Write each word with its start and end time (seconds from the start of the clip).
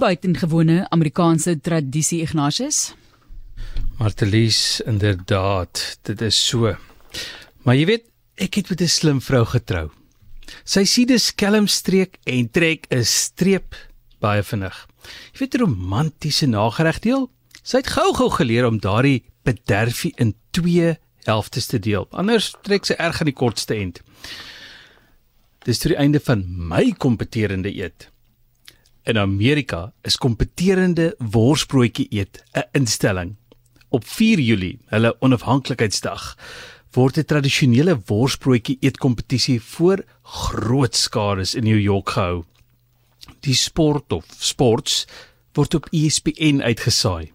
buitengewone 0.00 0.86
Amerikaanse 0.90 1.58
tradisie 1.60 2.22
Ignatius. 2.24 2.94
Martelies, 4.00 4.80
inderdaad, 4.88 5.98
dit 6.08 6.20
is 6.24 6.38
so. 6.48 6.72
Maar 7.64 7.76
jy 7.76 7.86
weet, 7.90 8.06
ek 8.40 8.60
het 8.60 8.70
met 8.70 8.80
'n 8.80 8.88
slim 8.88 9.20
vrou 9.20 9.44
getrou. 9.44 9.90
Sy 10.64 10.84
sien 10.84 11.12
'n 11.12 11.18
skelmstreek 11.18 12.18
en 12.24 12.50
trek 12.50 12.86
'n 12.90 13.04
streep 13.04 13.76
baie 14.20 14.42
vinnig. 14.42 14.86
Jy 15.32 15.38
weet 15.38 15.54
'n 15.54 15.60
romantiese 15.60 16.46
nageregdeel? 16.46 17.30
Sy 17.62 17.76
het 17.76 17.92
gou-gou 17.92 18.30
geleer 18.30 18.66
om 18.66 18.80
daardie 18.80 19.24
bederfie 19.44 20.12
in 20.16 20.34
twee 20.50 20.96
helftes 21.24 21.66
te 21.66 21.78
deel. 21.78 22.06
Anders 22.10 22.54
trek 22.62 22.84
sy 22.84 22.94
erg 22.98 23.20
aan 23.20 23.30
die 23.30 23.36
kortste 23.36 23.74
end. 23.74 24.00
Dis 25.64 25.78
tot 25.78 25.92
die 25.92 26.00
einde 26.00 26.20
van 26.20 26.44
my 26.46 26.92
kompeterende 26.92 27.72
eet. 27.76 28.08
In 29.02 29.18
Amerika 29.18 29.92
is 30.04 30.16
kompeterende 30.20 31.14
worsbroodjie 31.18 32.06
eet 32.10 32.44
'n 32.52 32.68
instelling. 32.72 33.36
Op 33.88 34.04
4 34.06 34.38
Julie, 34.38 34.78
hulle 34.86 35.16
onafhanklikheidsdag, 35.20 36.36
word 36.92 37.16
'n 37.16 37.24
tradisionele 37.24 38.00
worsbroodjie 38.06 38.76
eetkompetisie 38.80 39.62
voor 39.62 40.04
groot 40.22 40.96
skares 40.96 41.54
in 41.54 41.64
New 41.64 41.80
York 41.80 42.10
gehou. 42.10 42.44
Die 43.40 43.54
sport 43.54 44.12
of 44.12 44.24
sports 44.38 45.06
word 45.52 45.74
op 45.74 45.86
ESPN 45.90 46.60
uitgesaai. 46.60 47.32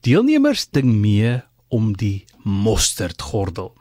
Deelnemers 0.00 0.68
ding 0.70 0.94
mee 0.94 1.42
om 1.68 1.96
die 1.96 2.24
mosterdgordel. 2.42 3.74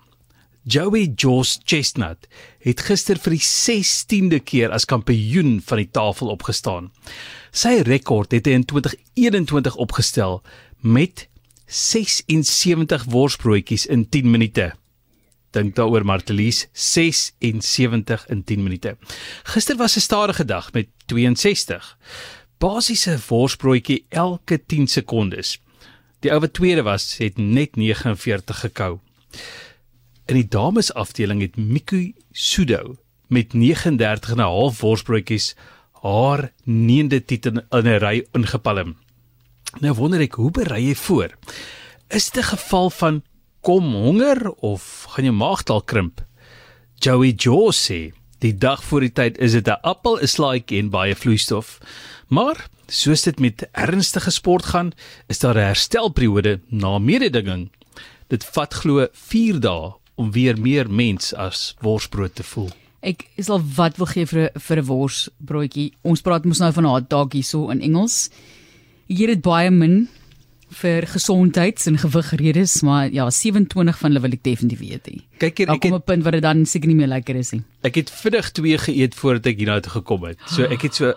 Joey 0.66 1.12
Joss 1.16 1.60
Chestnut 1.66 2.28
het 2.64 2.82
gister 2.88 3.20
vir 3.20 3.34
die 3.36 3.44
16de 3.44 4.38
keer 4.48 4.72
as 4.72 4.86
kampioen 4.88 5.58
van 5.60 5.82
die 5.82 5.90
tafel 5.92 6.30
opgestaan. 6.32 6.88
Sy 7.52 7.82
rekord 7.84 8.32
het 8.32 8.48
hy 8.48 8.56
in 8.56 8.64
2021 8.70 9.76
opgestel 9.84 10.40
met 10.80 11.26
76 11.68 13.04
worsbroodjies 13.12 13.86
in 13.92 14.06
10 14.08 14.32
minute. 14.32 14.70
Dink 15.52 15.76
daaroor 15.76 16.06
Martelies, 16.08 16.70
76 16.72 18.24
in 18.32 18.44
10 18.48 18.64
minute. 18.64 18.96
Gister 19.44 19.76
was 19.76 19.98
'n 19.98 20.08
stadige 20.08 20.46
dag 20.46 20.72
met 20.72 20.88
62. 21.12 21.98
Basiese 22.58 23.20
worsbroodjie 23.28 24.06
elke 24.10 24.66
10 24.66 24.88
sekondes. 24.88 25.60
Die 26.22 26.32
ou 26.32 26.40
wat 26.40 26.54
tweede 26.54 26.84
was, 26.84 27.18
het 27.18 27.38
net 27.38 27.76
49 27.76 28.60
gekou. 28.60 29.00
In 30.24 30.38
die 30.40 30.48
damesafdeling 30.48 31.42
het 31.44 31.58
Miku 31.60 32.14
Sudo 32.32 32.96
met 33.28 33.54
39 33.54 34.32
en 34.32 34.38
'n 34.38 34.48
half 34.48 34.80
worsbroodjies 34.80 35.56
haar 36.02 36.54
9de 36.64 37.26
titel 37.26 37.60
in 37.70 37.88
'n 37.88 38.00
ry 38.00 38.26
ingepalm. 38.32 38.96
Nou 39.80 39.94
wonder 39.94 40.22
ek, 40.22 40.34
hoe 40.34 40.52
berei 40.52 40.88
jy 40.88 40.96
voor? 40.96 41.30
Is 42.08 42.30
dit 42.30 42.44
'n 42.44 42.48
geval 42.56 42.90
van 42.90 43.24
kom 43.62 43.94
honger 43.94 44.52
of 44.52 45.06
gaan 45.10 45.24
jou 45.24 45.36
maag 45.36 45.64
dalk 45.64 45.88
krimp? 45.88 46.26
Joey 46.96 47.32
Joe 47.32 47.74
sê, 47.74 48.14
die 48.40 48.58
dag 48.58 48.84
voor 48.84 49.00
die 49.00 49.12
tyd 49.12 49.38
is 49.38 49.52
dit 49.52 49.68
'n 49.68 49.82
appel, 49.82 50.20
'n 50.22 50.28
slaaitjie 50.28 50.80
en 50.80 50.90
baie 50.90 51.16
vloeistof. 51.16 51.80
Maar 52.28 52.68
soos 52.88 53.22
dit 53.22 53.40
met 53.40 53.68
ernstige 53.72 54.32
sport 54.32 54.66
gaan, 54.66 54.92
is 55.28 55.40
daar 55.40 55.56
'n 55.56 55.68
herstelperiode 55.68 56.62
na 56.70 56.98
mededinging. 57.00 57.72
Dit 58.28 58.46
vat 58.46 58.74
glo 58.74 59.08
4 59.12 59.60
dae 59.60 59.94
om 60.16 60.32
weer 60.32 60.60
meer 60.60 60.90
mens 60.90 61.34
as 61.34 61.76
worsbrood 61.82 62.36
te 62.36 62.44
voel. 62.44 62.72
Ek 63.04 63.26
is 63.36 63.50
al 63.50 63.62
wat 63.76 63.98
wil 64.00 64.08
gee 64.08 64.26
vir 64.26 64.50
vir 64.56 64.78
'n 64.80 64.86
worsbroodjie. 64.88 65.94
Ons 66.04 66.22
praat 66.22 66.46
mos 66.46 66.60
nou 66.60 66.72
van 66.72 66.86
'n 66.86 66.90
hot 66.90 67.10
dog 67.10 67.34
hierso 67.34 67.70
in 67.70 67.82
Engels. 67.82 68.30
Hier 69.08 69.30
het 69.30 69.42
baie 69.42 69.72
min 69.72 70.08
vir 70.74 71.02
gesondheids- 71.08 71.86
en 71.88 71.98
gewigredes, 71.98 72.82
maar 72.82 73.12
ja, 73.12 73.30
27 73.30 73.98
van 74.00 74.12
hulle 74.12 74.22
wil 74.22 74.32
ek 74.32 74.44
definitief 74.44 74.80
weet. 74.80 75.06
He. 75.06 75.22
Kyk 75.38 75.58
hier, 75.58 75.70
ek 75.70 75.82
kom 75.82 75.92
het 75.94 76.02
'n 76.02 76.06
punt 76.06 76.24
waar 76.24 76.32
dit 76.32 76.42
dan 76.42 76.66
seker 76.66 76.88
nie 76.88 76.96
meer 76.96 77.08
lekker 77.08 77.36
is 77.36 77.52
nie. 77.52 77.64
ek 77.84 77.96
het 77.96 78.10
vinnig 78.10 78.52
twee 78.52 78.78
geëet 78.78 79.14
voordat 79.16 79.46
ek 79.46 79.58
hiernatoe 79.58 79.92
gekom 79.92 80.24
het. 80.24 80.38
So 80.48 80.64
ek 80.64 80.82
het 80.82 80.96
so 80.96 81.14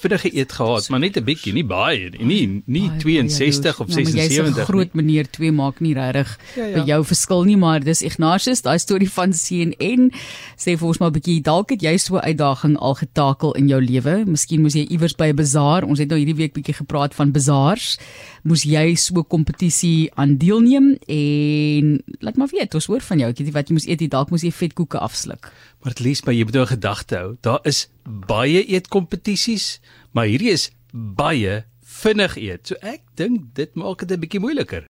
vinnige 0.00 0.30
eet 0.36 0.52
gehad, 0.52 0.88
maar 0.88 1.00
net 1.00 1.16
'n 1.18 1.24
bietjie, 1.24 1.52
nie 1.52 1.64
baie 1.64 2.10
nie. 2.10 2.24
Nie 2.24 2.62
nie 2.66 2.88
Baie, 2.88 2.98
62 3.28 3.76
baie 3.76 3.88
of. 3.88 3.88
Ja, 3.88 3.94
maar 3.94 4.12
Jy's 4.12 4.34
76. 4.34 4.58
'n 4.62 4.64
groot 4.72 4.94
meneer, 4.94 5.30
twee 5.30 5.52
maak 5.52 5.80
nie 5.80 5.94
regtig 5.94 6.38
Ja, 6.56 6.64
ja. 6.64 6.80
by 6.82 6.86
jou 6.88 7.04
verskil 7.04 7.44
nie, 7.44 7.56
maar 7.56 7.80
dis 7.80 8.02
Ignatius, 8.02 8.62
daai 8.62 8.78
storie 8.78 9.10
van 9.10 9.32
CNN 9.32 10.10
sê 10.56 10.76
vir 10.78 10.86
ons 10.86 10.98
maar 10.98 11.10
'n 11.10 11.20
bietjie 11.20 11.42
dalk 11.42 11.70
het 11.70 11.82
jy 11.82 11.96
so 11.98 12.16
'n 12.16 12.20
uitdaging 12.24 12.76
al 12.78 12.94
getakel 12.94 13.52
in 13.54 13.68
jou 13.68 13.80
lewe. 13.80 14.24
Miskien 14.26 14.60
moes 14.62 14.74
jy 14.74 14.86
iewers 14.88 15.14
by 15.14 15.26
'n 15.28 15.36
bazaar, 15.36 15.84
ons 15.84 15.98
het 15.98 16.08
nou 16.08 16.18
hierdie 16.18 16.36
week 16.36 16.54
bietjie 16.54 16.74
gepraat 16.74 17.14
van 17.14 17.32
bazaars. 17.32 17.98
Moes 18.44 18.62
jy 18.62 18.87
so 18.96 19.14
'n 19.18 19.26
kompetisie 19.26 20.10
aan 20.14 20.36
deelneem 20.36 20.96
en 21.06 22.02
laat 22.20 22.36
maar 22.36 22.48
weet, 22.50 22.74
ons 22.74 22.86
hoor 22.86 23.00
van 23.00 23.18
jou. 23.18 23.28
Ek 23.30 23.38
weet 23.38 23.46
nie 23.46 23.54
wat 23.54 23.68
jy 23.68 23.72
moes 23.72 23.86
eet 23.86 24.00
nie, 24.00 24.08
dalk 24.08 24.30
moes 24.30 24.42
jy 24.42 24.52
vetkoeke 24.52 24.98
afsluk. 24.98 25.52
Maar 25.82 25.92
at 25.92 26.00
least 26.00 26.24
maar 26.24 26.34
jy 26.34 26.44
moet 26.44 26.54
nou 26.54 26.64
'n 26.64 26.74
gedagte 26.76 27.16
hou. 27.16 27.36
Daar 27.40 27.60
is 27.64 27.88
baie 28.04 28.64
eetkompetisies, 28.64 29.80
maar 30.12 30.26
hierdie 30.26 30.52
is 30.52 30.70
baie 30.92 31.64
vinnig 31.82 32.36
eet. 32.36 32.66
So 32.66 32.74
ek 32.80 33.02
dink 33.14 33.54
dit 33.54 33.74
maak 33.74 33.98
dit 33.98 34.10
'n 34.10 34.20
bietjie 34.20 34.40
moeiliker. 34.40 34.86